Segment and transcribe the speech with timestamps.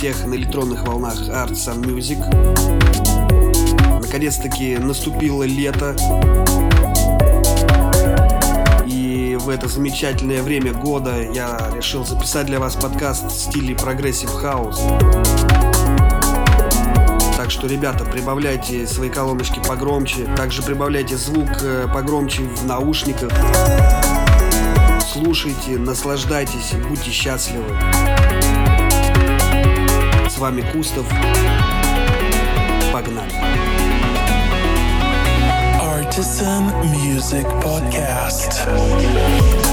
[0.00, 2.18] Всех на электронных волнах Arts and Music.
[4.00, 5.94] Наконец-таки наступило лето.
[8.86, 14.30] И в это замечательное время года я решил записать для вас подкаст в стиле progressive
[14.30, 14.80] house.
[17.36, 20.24] Так что, ребята, прибавляйте свои колоночки погромче.
[20.34, 23.32] Также прибавляйте звук э, погромче в наушниках.
[25.12, 27.76] Слушайте, наслаждайтесь и будьте счастливы.
[30.39, 31.07] С вами Кустов.
[32.91, 33.31] Погнали.
[35.81, 39.68] Artisan Music Podcast.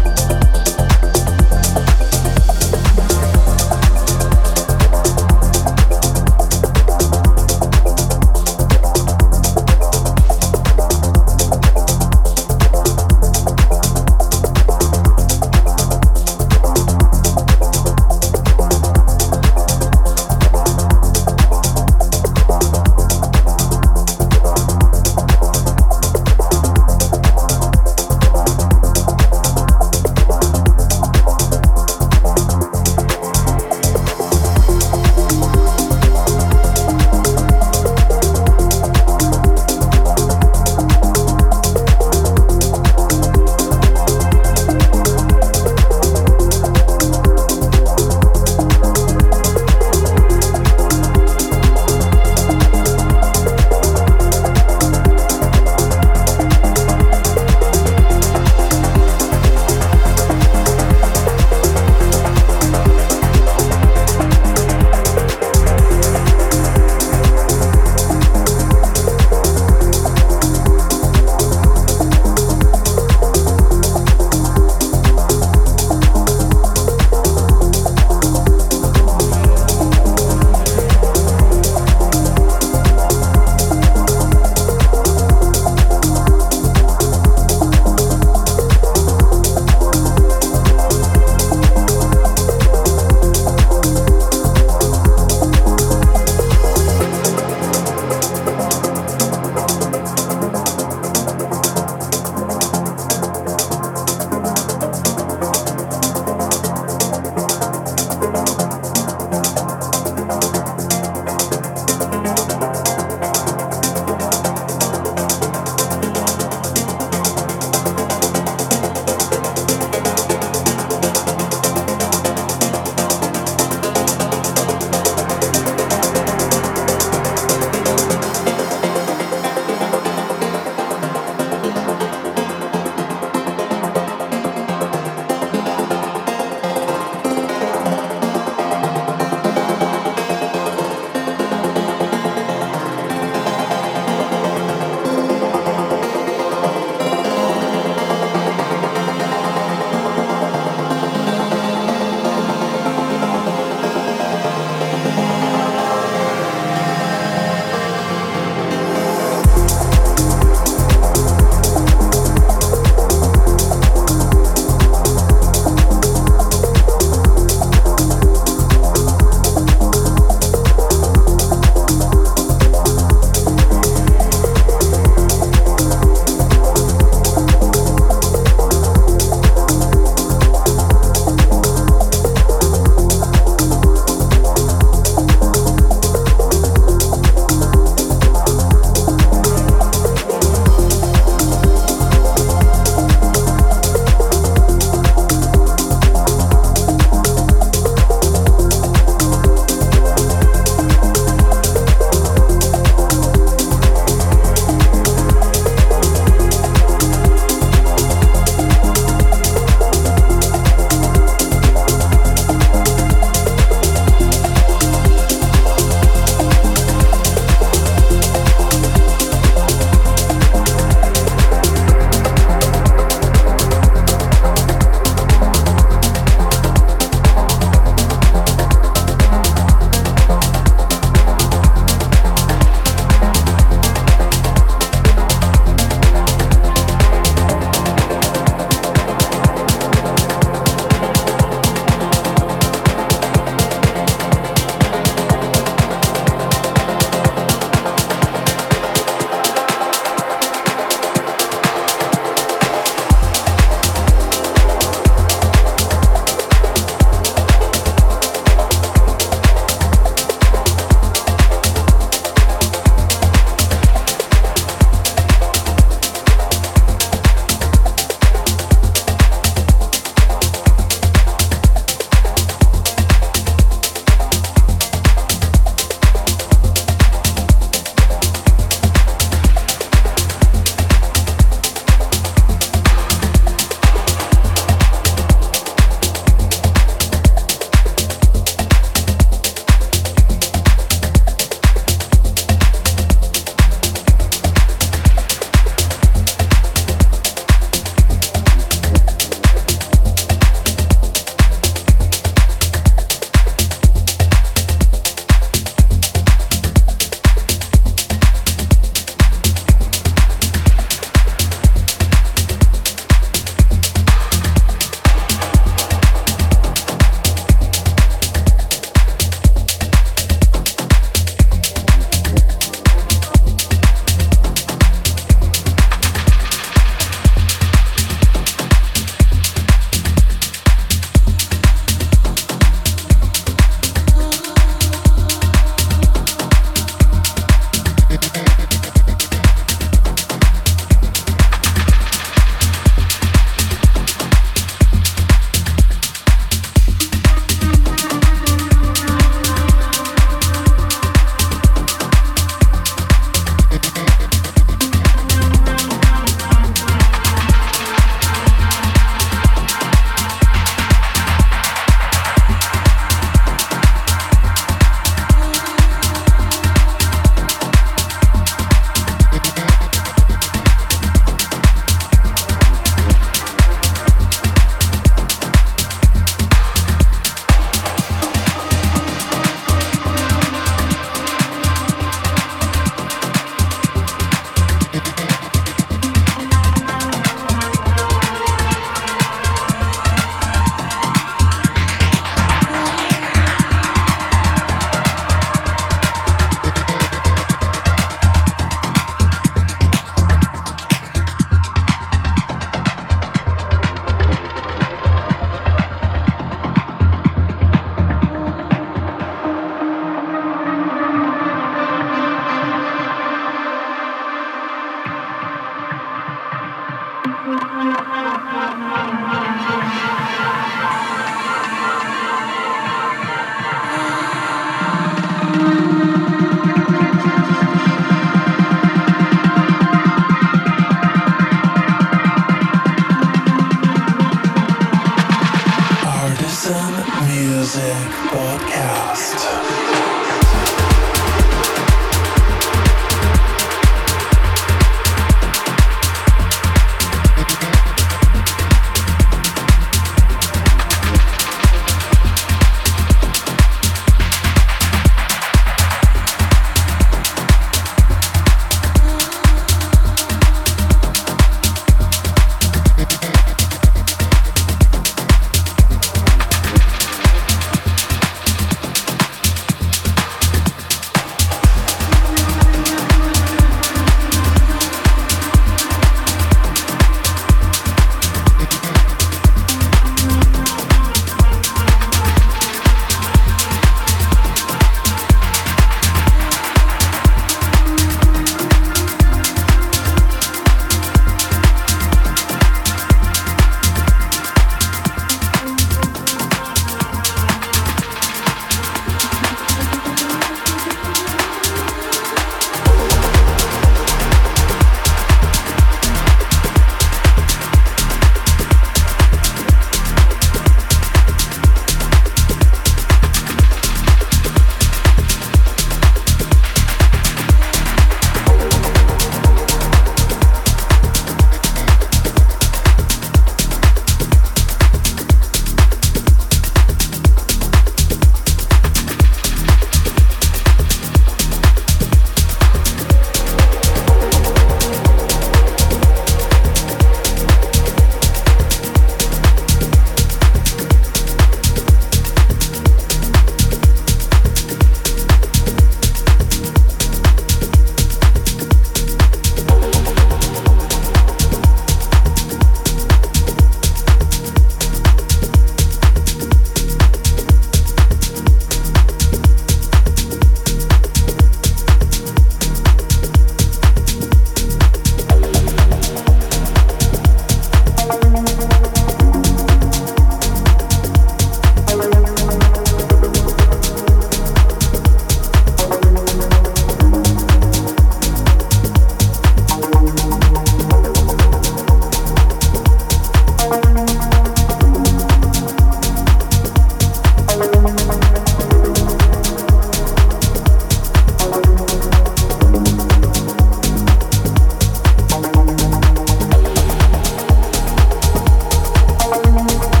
[599.61, 600.00] alone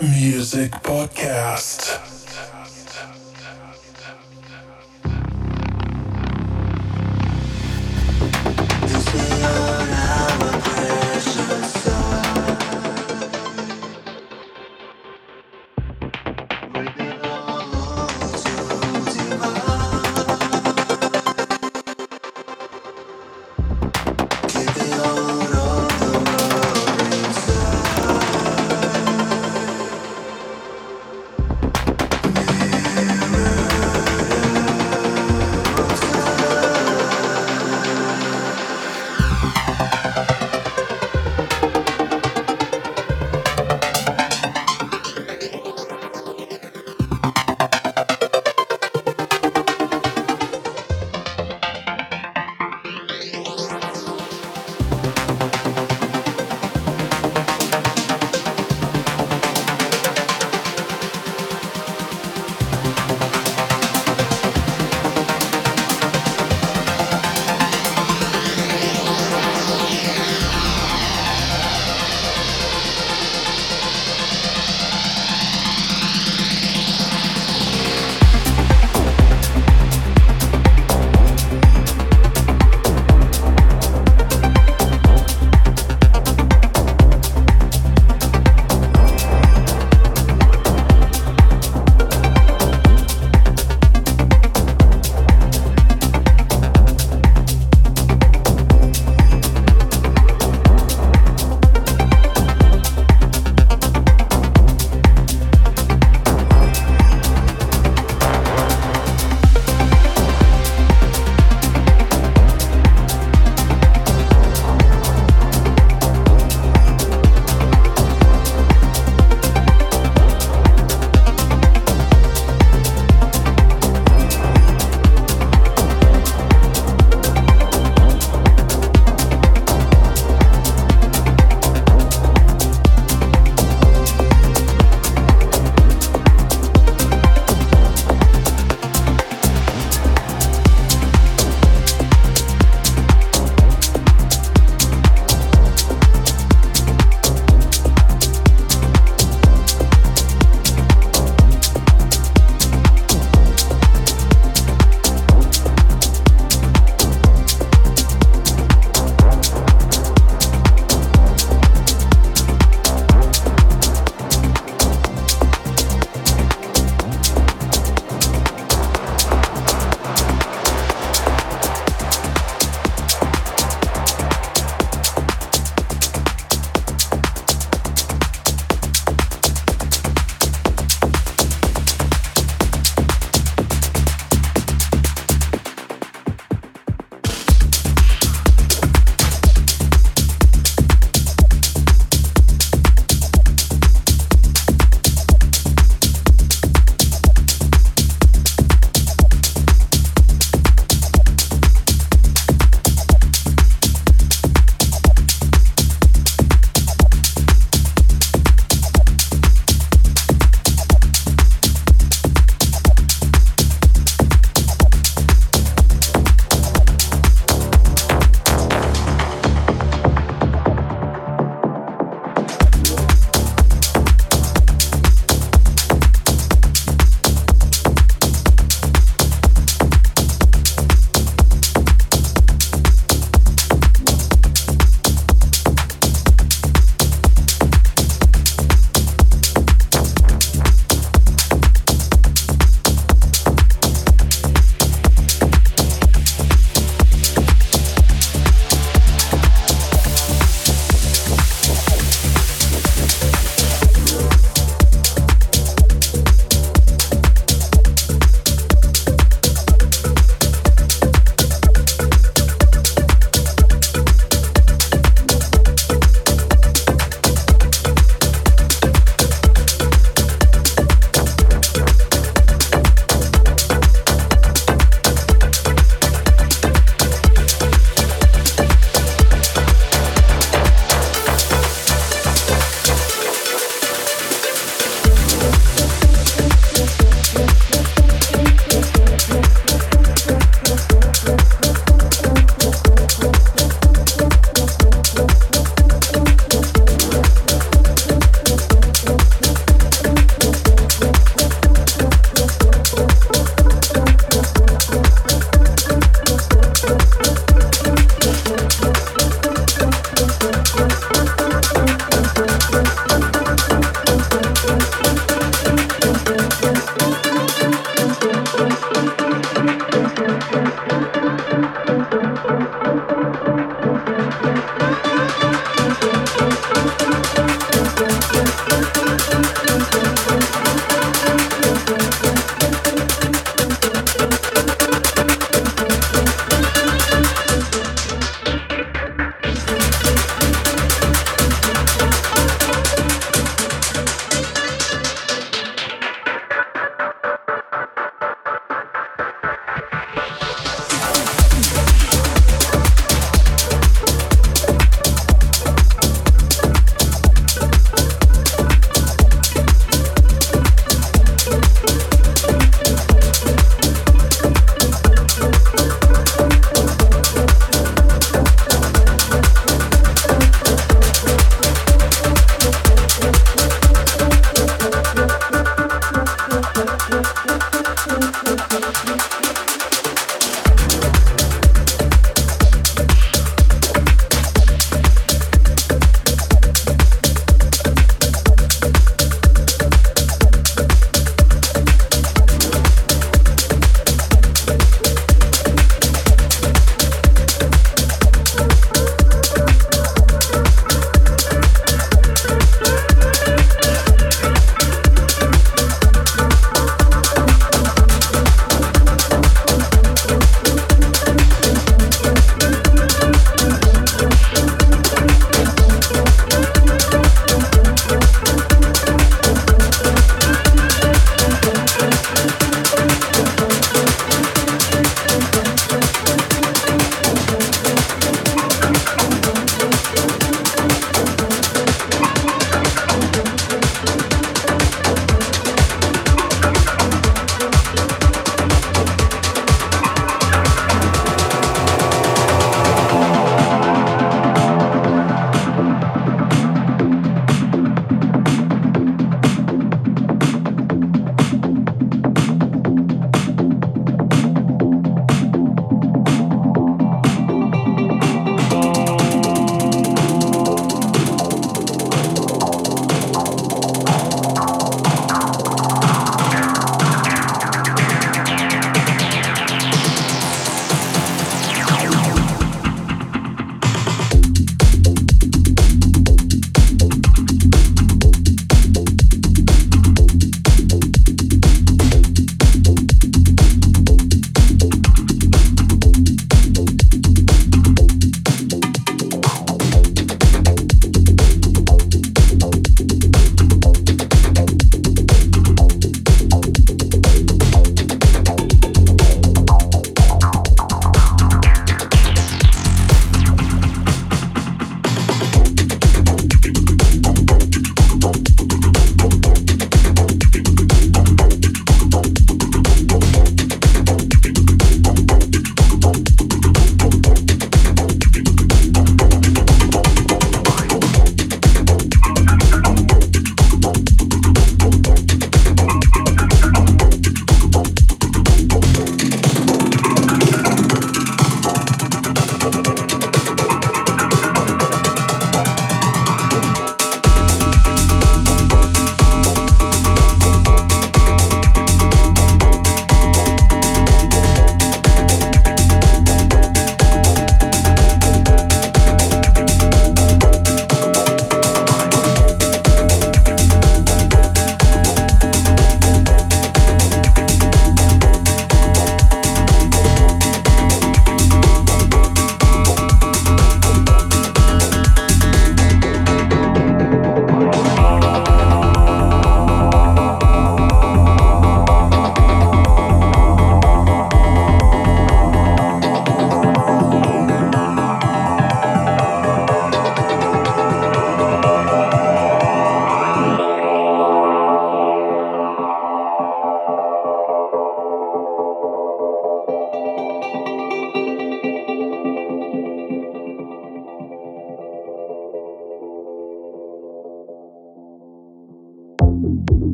[0.00, 1.59] Music Podcast.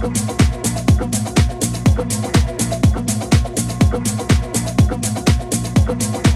[0.00, 0.16] Thank
[6.26, 6.29] you.